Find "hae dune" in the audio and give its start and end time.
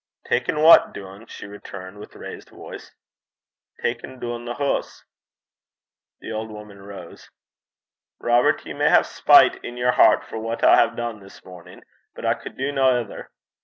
10.89-11.19